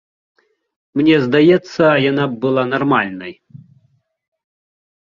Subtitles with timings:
[1.01, 3.33] Мне здаецца, яна б была нармальнай.